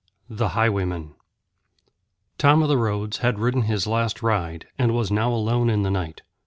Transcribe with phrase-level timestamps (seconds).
[0.31, 1.13] The Highwaymen
[2.39, 5.91] Tom o' the Roads had ridden his last ride, and was now alone in the
[5.91, 6.23] night.